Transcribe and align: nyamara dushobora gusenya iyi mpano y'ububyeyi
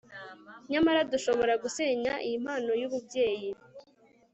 nyamara 0.71 0.99
dushobora 1.11 1.53
gusenya 1.63 2.13
iyi 2.25 2.37
mpano 2.43 2.71
y'ububyeyi 2.81 3.49